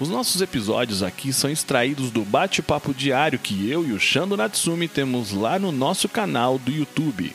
[0.00, 4.86] Os nossos episódios aqui são extraídos do bate-papo diário que eu e o Shando Natsumi
[4.86, 7.32] temos lá no nosso canal do YouTube.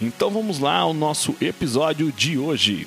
[0.00, 2.86] Então vamos lá ao nosso episódio de hoje.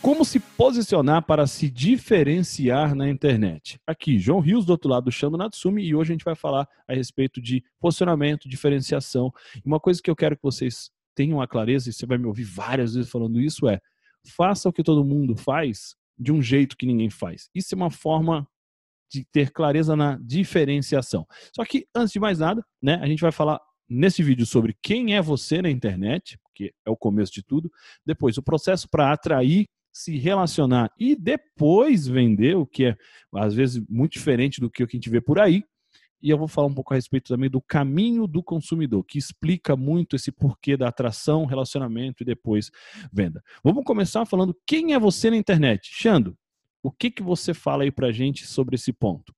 [0.00, 3.80] Como se posicionar para se diferenciar na internet?
[3.84, 6.68] Aqui, João Rios, do outro lado do Shando Natsumi, e hoje a gente vai falar
[6.86, 9.32] a respeito de posicionamento, diferenciação.
[9.64, 12.44] Uma coisa que eu quero que vocês tenham a clareza, e você vai me ouvir
[12.44, 13.80] várias vezes falando isso, é
[14.36, 17.48] faça o que todo mundo faz, de um jeito que ninguém faz.
[17.54, 18.46] Isso é uma forma
[19.10, 21.26] de ter clareza na diferenciação.
[21.54, 25.16] Só que, antes de mais nada, né, a gente vai falar nesse vídeo sobre quem
[25.16, 27.70] é você na internet, que é o começo de tudo.
[28.04, 32.96] Depois, o processo para atrair, se relacionar e depois vender, o que é,
[33.34, 35.64] às vezes, muito diferente do que a gente vê por aí
[36.20, 39.76] e eu vou falar um pouco a respeito também do caminho do consumidor, que explica
[39.76, 42.70] muito esse porquê da atração, relacionamento e depois
[43.12, 43.42] venda.
[43.62, 45.88] Vamos começar falando quem é você na internet.
[45.92, 46.36] Xando,
[46.82, 49.34] o que, que você fala aí pra gente sobre esse ponto?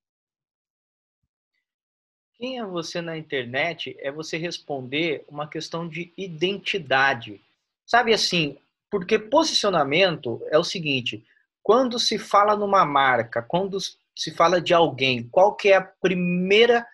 [2.35, 7.39] Quem é você na internet é você responder uma questão de identidade.
[7.85, 8.57] Sabe assim,
[8.91, 11.23] porque posicionamento é o seguinte,
[11.63, 13.77] quando se fala numa marca, quando
[14.21, 16.87] se fala de alguém, qual que é a primeira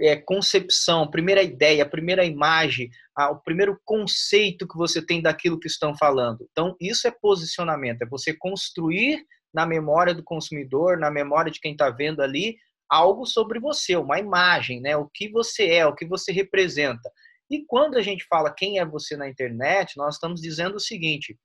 [0.00, 5.60] é, concepção, primeira ideia, a primeira imagem, a, o primeiro conceito que você tem daquilo
[5.60, 6.48] que estão falando.
[6.50, 11.72] Então, isso é posicionamento, é você construir na memória do consumidor, na memória de quem
[11.72, 12.56] está vendo ali,
[12.88, 14.96] algo sobre você, uma imagem, né?
[14.96, 17.12] O que você é, o que você representa.
[17.50, 21.36] E quando a gente fala quem é você na internet, nós estamos dizendo o seguinte: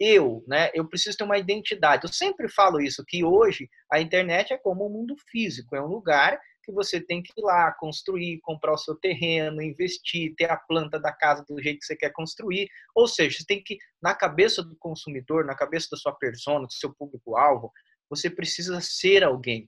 [0.00, 0.70] eu, né?
[0.74, 2.04] Eu preciso ter uma identidade.
[2.04, 5.86] Eu sempre falo isso, que hoje a internet é como o mundo físico, é um
[5.86, 6.38] lugar
[6.68, 11.00] que você tem que ir lá construir, comprar o seu terreno, investir, ter a planta
[11.00, 12.68] da casa do jeito que você quer construir.
[12.94, 16.72] Ou seja, você tem que, na cabeça do consumidor, na cabeça da sua persona, do
[16.72, 17.72] seu público-alvo,
[18.10, 19.66] você precisa ser alguém.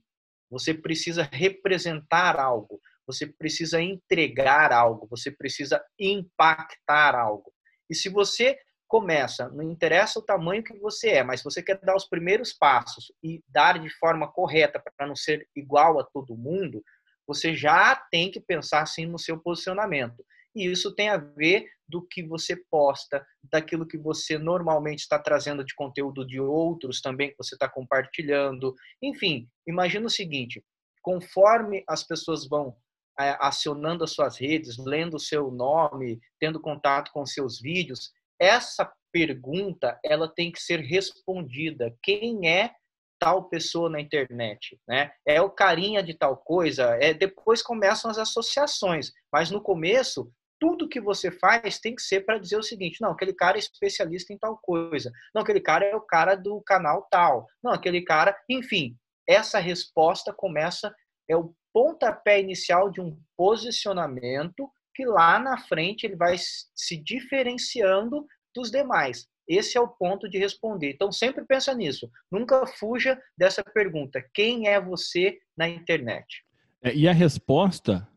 [0.51, 2.79] Você precisa representar algo.
[3.07, 5.07] Você precisa entregar algo.
[5.09, 7.51] Você precisa impactar algo.
[7.89, 8.55] E se você
[8.91, 12.51] começa, não interessa o tamanho que você é, mas se você quer dar os primeiros
[12.51, 16.83] passos e dar de forma correta para não ser igual a todo mundo,
[17.25, 20.25] você já tem que pensar assim no seu posicionamento.
[20.53, 25.63] E isso tem a ver do que você posta, daquilo que você normalmente está trazendo
[25.63, 28.75] de conteúdo de outros também que você está compartilhando.
[29.01, 30.61] Enfim, imagina o seguinte:
[31.01, 32.75] conforme as pessoas vão
[33.17, 38.91] é, acionando as suas redes, lendo o seu nome, tendo contato com seus vídeos, essa
[39.11, 41.95] pergunta ela tem que ser respondida.
[42.01, 42.71] Quem é
[43.19, 45.11] tal pessoa na internet, né?
[45.23, 50.89] É o carinha de tal coisa, é depois começam as associações, mas no começo tudo
[50.89, 54.33] que você faz tem que ser para dizer o seguinte: não, aquele cara é especialista
[54.33, 58.35] em tal coisa, não, aquele cara é o cara do canal tal, não, aquele cara,
[58.49, 58.97] enfim,
[59.27, 60.91] essa resposta começa
[61.29, 68.25] é o pontapé inicial de um posicionamento que lá na frente ele vai se diferenciando
[68.53, 69.27] dos demais.
[69.47, 70.91] Esse é o ponto de responder.
[70.91, 72.09] Então sempre pensa nisso.
[72.31, 76.43] Nunca fuja dessa pergunta: quem é você na internet?
[76.81, 78.07] É, e a resposta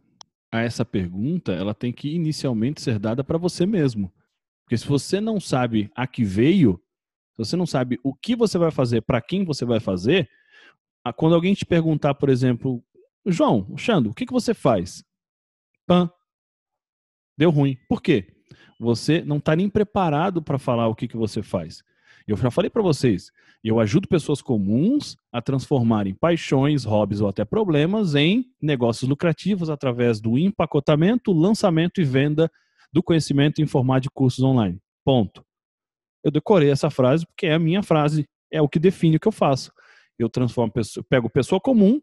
[0.50, 4.12] a essa pergunta, ela tem que inicialmente ser dada para você mesmo.
[4.64, 6.80] Porque se você não sabe a que veio,
[7.32, 10.30] se você não sabe o que você vai fazer, para quem você vai fazer,
[11.16, 12.82] quando alguém te perguntar, por exemplo,
[13.26, 15.04] João, Xando, o que, que você faz?
[15.86, 16.10] Pan,
[17.36, 17.76] Deu ruim.
[17.88, 18.26] Por quê?
[18.78, 21.82] Você não está nem preparado para falar o que, que você faz.
[22.26, 23.30] Eu já falei para vocês,
[23.62, 30.20] eu ajudo pessoas comuns a transformarem paixões, hobbies ou até problemas em negócios lucrativos através
[30.20, 32.50] do empacotamento, lançamento e venda
[32.92, 34.78] do conhecimento em formato de cursos online.
[35.04, 35.44] Ponto.
[36.22, 39.28] Eu decorei essa frase porque é a minha frase, é o que define o que
[39.28, 39.70] eu faço.
[40.18, 40.72] Eu transformo,
[41.08, 42.00] pego pessoa comum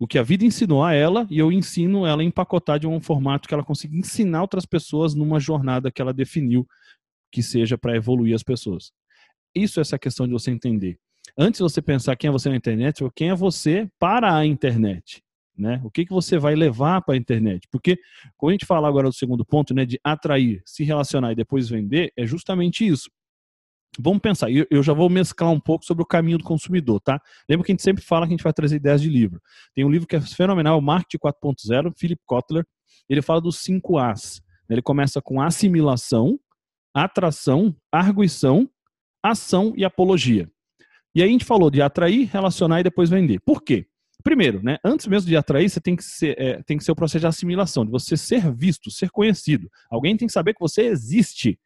[0.00, 2.98] o que a vida ensinou a ela e eu ensino ela a empacotar de um
[3.02, 6.66] formato que ela consiga ensinar outras pessoas numa jornada que ela definiu
[7.30, 8.92] que seja para evoluir as pessoas.
[9.54, 10.98] Isso é essa questão de você entender.
[11.36, 15.22] Antes de você pensar quem é você na internet, quem é você para a internet.
[15.56, 15.78] Né?
[15.84, 17.68] O que, que você vai levar para a internet?
[17.70, 17.98] Porque
[18.38, 21.68] quando a gente fala agora do segundo ponto, né, de atrair, se relacionar e depois
[21.68, 23.10] vender, é justamente isso.
[23.98, 27.20] Vamos pensar, eu já vou mesclar um pouco sobre o caminho do consumidor, tá?
[27.48, 29.40] Lembra que a gente sempre fala que a gente vai trazer ideias de livro.
[29.74, 32.64] Tem um livro que é fenomenal, Marketing 4.0, Philip Kotler.
[33.08, 34.40] Ele fala dos 5 As.
[34.68, 36.38] Ele começa com assimilação,
[36.94, 38.70] atração, arguição,
[39.22, 40.48] ação e apologia.
[41.14, 43.40] E aí a gente falou de atrair, relacionar e depois vender.
[43.40, 43.86] Por quê?
[44.22, 46.96] Primeiro, né, antes mesmo de atrair, você tem que, ser, é, tem que ser o
[46.96, 49.68] processo de assimilação, de você ser visto, ser conhecido.
[49.90, 51.58] Alguém tem que saber que você existe.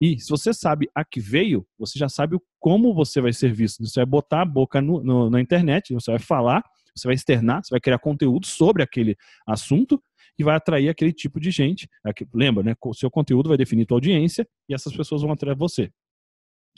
[0.00, 3.84] E se você sabe a que veio, você já sabe como você vai ser visto.
[3.84, 6.62] Você vai botar a boca no, no, na internet, você vai falar,
[6.94, 9.16] você vai externar, você vai criar conteúdo sobre aquele
[9.46, 10.02] assunto
[10.38, 11.88] e vai atrair aquele tipo de gente.
[12.32, 12.74] Lembra, né?
[12.84, 15.90] O seu conteúdo vai definir tua audiência e essas pessoas vão atrair você.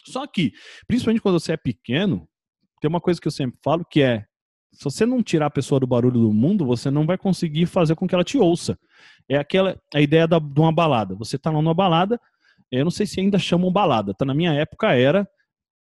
[0.04, 0.52] Só que,
[0.86, 2.28] principalmente quando você é pequeno,
[2.80, 4.26] tem uma coisa que eu sempre falo que é
[4.74, 7.94] se você não tirar a pessoa do barulho do mundo, você não vai conseguir fazer
[7.94, 8.76] com que ela te ouça.
[9.28, 11.14] É aquela a ideia da, de uma balada.
[11.14, 12.20] Você está lá numa balada,
[12.78, 14.14] eu não sei se ainda chamam balada.
[14.14, 15.28] Tá na minha época era,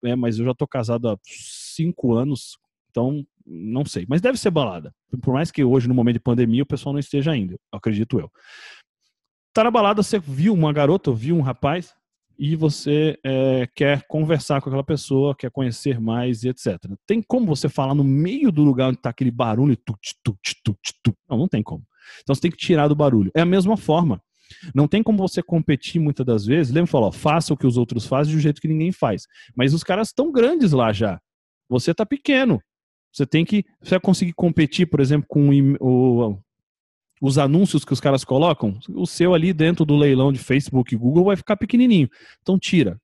[0.03, 2.57] é, mas eu já tô casado há cinco anos,
[2.89, 4.05] então não sei.
[4.07, 4.93] Mas deve ser balada.
[5.21, 8.31] Por mais que hoje, no momento de pandemia, o pessoal não esteja ainda, acredito eu.
[9.53, 11.93] Tá na balada, você viu uma garota, viu um rapaz,
[12.37, 16.77] e você é, quer conversar com aquela pessoa, quer conhecer mais e etc.
[17.05, 19.77] Tem como você falar no meio do lugar onde está aquele barulho?
[19.77, 21.17] Tut, tut, tut, tut.
[21.29, 21.85] Não, não tem como.
[22.21, 23.31] Então você tem que tirar do barulho.
[23.35, 24.21] É a mesma forma.
[24.73, 26.73] Não tem como você competir muitas das vezes.
[26.73, 29.27] Lembra falar, faça o que os outros fazem do jeito que ninguém faz.
[29.55, 31.19] Mas os caras estão grandes lá já.
[31.69, 32.61] Você está pequeno.
[33.11, 33.63] Você tem que.
[33.81, 36.37] Você vai conseguir competir, por exemplo, com o,
[37.21, 40.97] os anúncios que os caras colocam, o seu ali dentro do leilão de Facebook e
[40.97, 42.09] Google vai ficar pequenininho.
[42.41, 42.99] Então tira,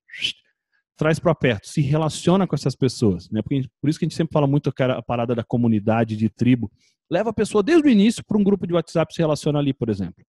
[0.98, 3.30] traz para perto, se relaciona com essas pessoas.
[3.30, 3.42] Né?
[3.42, 6.70] Porque, por isso que a gente sempre fala muito a parada da comunidade, de tribo.
[7.10, 9.88] Leva a pessoa desde o início para um grupo de WhatsApp se relaciona ali, por
[9.88, 10.26] exemplo.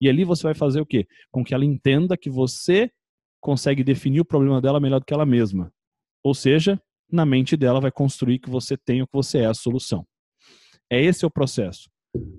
[0.00, 1.06] E ali você vai fazer o quê?
[1.30, 2.90] Com que ela entenda que você
[3.40, 5.72] consegue definir o problema dela melhor do que ela mesma.
[6.22, 6.80] Ou seja,
[7.10, 10.04] na mente dela vai construir que você tem o que você é a solução.
[10.90, 11.88] É esse o processo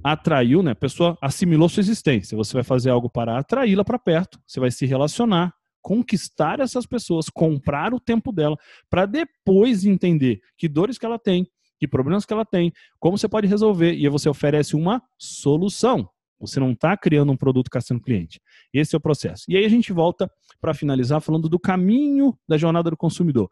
[0.04, 0.72] atraiu, né?
[0.72, 2.36] A pessoa assimilou sua existência.
[2.38, 7.30] Você vai fazer algo para atraí-la para perto, você vai se relacionar, conquistar essas pessoas,
[7.30, 8.58] comprar o tempo dela,
[8.90, 11.48] para depois entender que dores que ela tem,
[11.80, 13.94] que problemas que ela tem, como você pode resolver.
[13.94, 16.10] E você oferece uma solução.
[16.40, 18.40] Você não está criando um produto caçando cliente.
[18.74, 19.44] Esse é o processo.
[19.48, 20.32] E aí a gente volta
[20.62, 23.50] para finalizar falando do caminho da jornada do consumidor.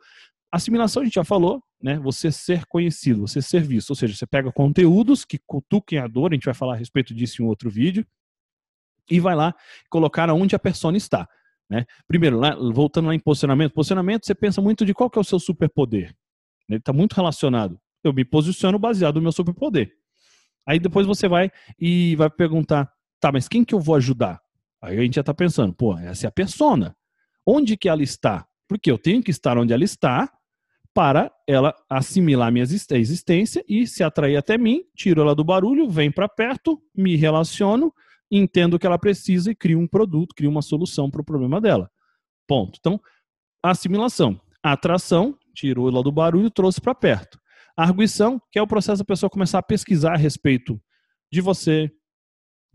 [0.52, 2.00] Assimilação a gente já falou, né?
[2.00, 3.90] Você ser conhecido, você ser visto.
[3.90, 7.14] Ou seja, você pega conteúdos que cutuquem a dor, a gente vai falar a respeito
[7.14, 8.06] disso em outro vídeo,
[9.10, 9.54] e vai lá
[9.90, 11.28] colocar onde a persona está.
[11.70, 11.86] Né?
[12.08, 13.74] Primeiro, lá, voltando lá em posicionamento.
[13.74, 16.16] Posicionamento, você pensa muito de qual que é o seu superpoder.
[16.70, 17.80] Ele está muito relacionado.
[18.04, 19.92] Eu me posiciono baseado no meu superpoder.
[20.66, 24.42] Aí depois você vai e vai perguntar, tá, mas quem que eu vou ajudar?
[24.82, 26.96] Aí a gente já está pensando, pô, essa é a persona.
[27.46, 28.46] Onde que ela está?
[28.68, 30.32] Porque eu tenho que estar onde ela está
[30.94, 36.10] para ela assimilar minha existência e se atrair até mim, tiro ela do barulho, vem
[36.10, 37.94] para perto, me relaciono,
[38.32, 41.60] entendo o que ela precisa e crio um produto, crio uma solução para o problema
[41.60, 41.92] dela.
[42.48, 42.78] Ponto.
[42.80, 43.00] Então,
[43.62, 47.40] assimilação, atração, tirou ela do barulho, trouxe para perto.
[47.78, 50.80] Arguição, que é o processo da pessoa começar a pesquisar a respeito
[51.32, 51.92] de você,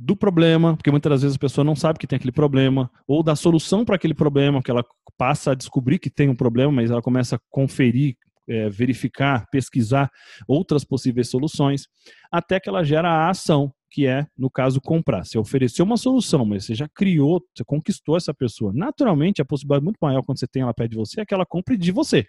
[0.00, 3.22] do problema, porque muitas das vezes a pessoa não sabe que tem aquele problema, ou
[3.22, 4.82] da solução para aquele problema, que ela
[5.18, 8.16] passa a descobrir que tem um problema, mas ela começa a conferir,
[8.48, 10.10] é, verificar, pesquisar
[10.48, 11.86] outras possíveis soluções,
[12.32, 15.24] até que ela gera a ação, que é, no caso, comprar.
[15.24, 18.72] Você ofereceu uma solução, mas você já criou, você conquistou essa pessoa.
[18.74, 21.44] Naturalmente, a possibilidade muito maior quando você tem ela perto de você é que ela
[21.44, 22.26] compre de você.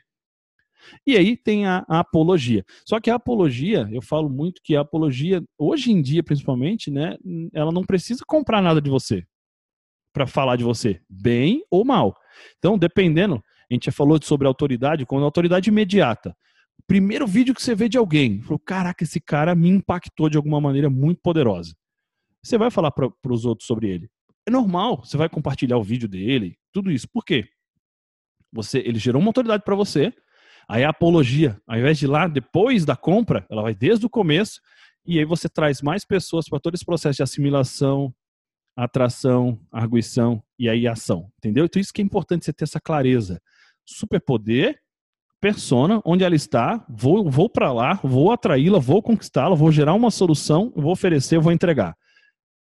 [1.05, 2.63] E aí tem a, a, apologia.
[2.85, 7.17] Só que a apologia, eu falo muito que a apologia, hoje em dia principalmente, né,
[7.53, 9.25] ela não precisa comprar nada de você
[10.13, 12.15] para falar de você, bem ou mal.
[12.57, 13.35] Então, dependendo,
[13.69, 16.35] a gente já falou sobre autoridade, quando a autoridade imediata.
[16.85, 20.59] Primeiro vídeo que você vê de alguém, falou: caraca, esse cara me impactou de alguma
[20.59, 21.73] maneira muito poderosa.
[22.43, 24.09] Você vai falar para os outros sobre ele.
[24.45, 27.07] É normal, você vai compartilhar o vídeo dele, tudo isso.
[27.07, 27.47] Por quê?
[28.51, 30.13] Você, ele gerou uma autoridade para você,
[30.67, 34.09] Aí a apologia, ao invés de ir lá depois da compra, ela vai desde o
[34.09, 34.61] começo
[35.05, 38.13] e aí você traz mais pessoas para todo esse processo de assimilação,
[38.75, 41.65] atração, arguição e aí ação, entendeu?
[41.65, 43.41] Então isso que é importante você ter essa clareza.
[43.85, 44.79] Superpoder,
[45.41, 50.11] persona, onde ela está, vou, vou para lá, vou atraí-la, vou conquistá-la, vou gerar uma
[50.11, 51.95] solução, vou oferecer, vou entregar.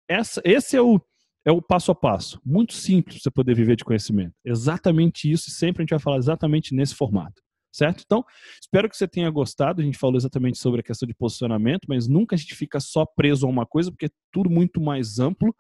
[0.07, 1.01] Essa, esse é o,
[1.43, 2.39] é o passo a passo.
[2.45, 4.33] Muito simples você poder viver de conhecimento.
[4.45, 7.41] Exatamente isso, e sempre a gente vai falar exatamente nesse formato
[7.77, 8.03] certo?
[8.05, 8.25] Então,
[8.59, 9.81] espero que você tenha gostado.
[9.81, 13.05] A gente falou exatamente sobre a questão de posicionamento, mas nunca a gente fica só
[13.05, 15.55] preso a uma coisa, porque é tudo muito mais amplo.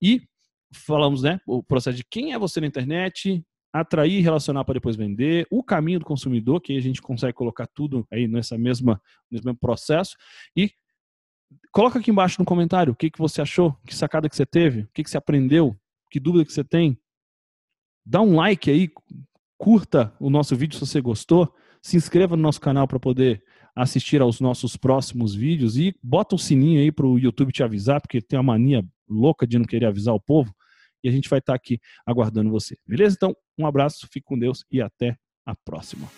[0.00, 0.22] E
[0.74, 5.46] falamos, né, o processo de quem é você na internet, atrair, relacionar para depois vender,
[5.50, 9.00] o caminho do consumidor, que a gente consegue colocar tudo aí nessa mesma,
[9.30, 10.14] nesse mesmo processo.
[10.54, 10.70] E
[11.72, 14.82] coloca aqui embaixo no comentário o que, que você achou, que sacada que você teve,
[14.82, 15.74] o que, que você aprendeu,
[16.10, 16.98] que dúvida que você tem,
[18.04, 18.90] dá um like aí,
[19.56, 23.42] curta o nosso vídeo se você gostou, se inscreva no nosso canal para poder
[23.74, 28.00] assistir aos nossos próximos vídeos e bota o sininho aí para o YouTube te avisar,
[28.00, 30.54] porque tem uma mania louca de não querer avisar o povo
[31.02, 32.76] e a gente vai estar tá aqui aguardando você.
[32.86, 33.16] Beleza?
[33.16, 36.08] Então, um abraço, fique com Deus e até a próxima.